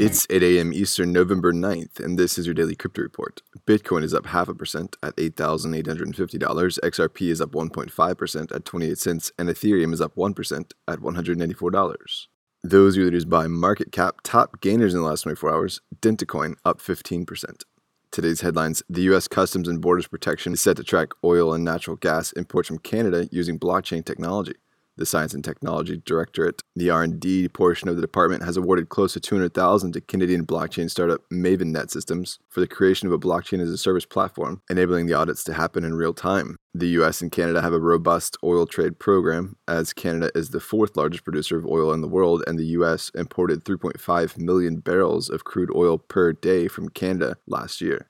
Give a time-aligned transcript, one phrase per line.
[0.00, 0.72] It's 8 a.m.
[0.72, 3.42] Eastern, November 9th, and this is your daily crypto report.
[3.66, 6.78] Bitcoin is up half a percent at $8,850.
[6.78, 12.26] XRP is up 1.5% at 28 cents, and Ethereum is up 1% at $194.
[12.62, 14.20] Those are leaders by market cap.
[14.22, 17.64] Top gainers in the last 24 hours Dentacoin up 15%.
[18.12, 19.26] Today's headlines The U.S.
[19.26, 23.28] Customs and Borders Protection is set to track oil and natural gas imports from Canada
[23.32, 24.54] using blockchain technology.
[24.98, 29.20] The Science and Technology Directorate, the R&D portion of the department, has awarded close to
[29.20, 33.78] 200,000 to Canadian blockchain startup MavenNet Systems for the creation of a blockchain as a
[33.78, 36.56] service platform, enabling the audits to happen in real time.
[36.74, 40.96] The US and Canada have a robust oil trade program, as Canada is the fourth
[40.96, 45.44] largest producer of oil in the world, and the US imported 3.5 million barrels of
[45.44, 48.08] crude oil per day from Canada last year.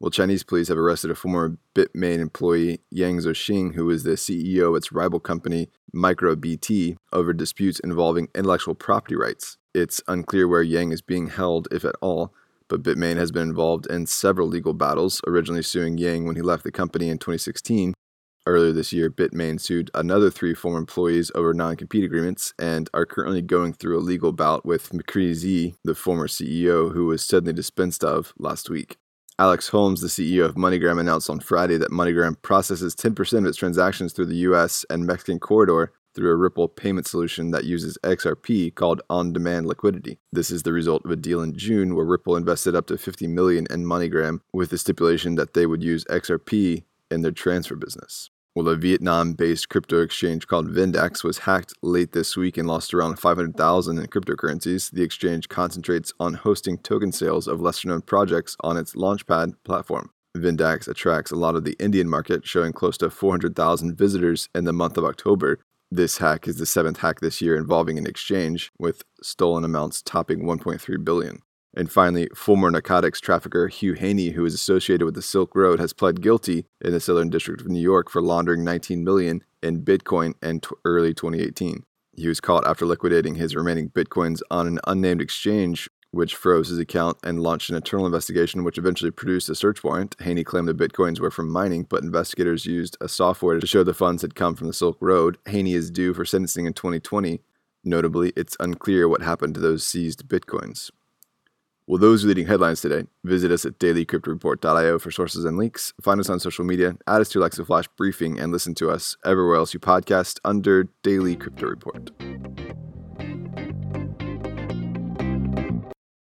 [0.00, 4.70] Well, Chinese police have arrested a former Bitmain employee, Yang Zuoxing, who was the CEO
[4.70, 9.56] of its rival company, MicroBT, over disputes involving intellectual property rights.
[9.74, 12.32] It's unclear where Yang is being held, if at all,
[12.68, 16.64] but Bitmain has been involved in several legal battles, originally suing Yang when he left
[16.64, 17.94] the company in 2016.
[18.46, 23.04] Earlier this year, Bitmain sued another three former employees over non compete agreements and are
[23.04, 28.02] currently going through a legal bout with Micree, the former CEO, who was suddenly dispensed
[28.02, 28.96] of last week.
[29.40, 33.56] Alex Holmes, the CEO of MoneyGram, announced on Friday that MoneyGram processes 10% of its
[33.56, 38.74] transactions through the US and Mexican corridor through a Ripple payment solution that uses XRP
[38.74, 40.18] called on-demand liquidity.
[40.30, 43.28] This is the result of a deal in June where Ripple invested up to 50
[43.28, 48.28] million in MoneyGram with the stipulation that they would use XRP in their transfer business.
[48.56, 52.92] Well, a Vietnam based crypto exchange called Vindax was hacked late this week and lost
[52.92, 54.90] around 500,000 in cryptocurrencies.
[54.90, 60.10] The exchange concentrates on hosting token sales of lesser known projects on its Launchpad platform.
[60.36, 64.72] Vindax attracts a lot of the Indian market, showing close to 400,000 visitors in the
[64.72, 65.60] month of October.
[65.92, 70.42] This hack is the seventh hack this year involving an exchange, with stolen amounts topping
[70.42, 71.42] 1.3 billion.
[71.74, 75.92] And finally, former narcotics trafficker Hugh Haney, who is associated with the Silk Road, has
[75.92, 80.34] pled guilty in the Southern District of New York for laundering 19 million in Bitcoin
[80.42, 81.84] in t- early 2018.
[82.16, 86.78] He was caught after liquidating his remaining Bitcoins on an unnamed exchange, which froze his
[86.78, 90.16] account and launched an internal investigation, which eventually produced a search warrant.
[90.20, 93.94] Haney claimed the Bitcoins were from mining, but investigators used a software to show the
[93.94, 95.38] funds had come from the Silk Road.
[95.46, 97.40] Haney is due for sentencing in 2020.
[97.84, 100.90] Notably, it's unclear what happened to those seized Bitcoins.
[101.90, 103.08] Well, those are leading headlines today.
[103.24, 105.92] Visit us at dailycryptoreport.io for sources and links.
[106.00, 109.16] Find us on social media, add us to Alexa Flash Briefing, and listen to us
[109.24, 112.12] everywhere else you podcast under Daily Crypto Report.